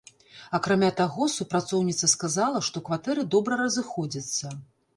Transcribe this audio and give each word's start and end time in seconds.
Акрамя 0.57 0.89
таго, 1.01 1.27
супрацоўніца 1.33 2.09
сказала, 2.15 2.63
што 2.71 2.85
кватэры 2.89 3.29
добра 3.37 3.61
разыходзяцца. 3.63 4.55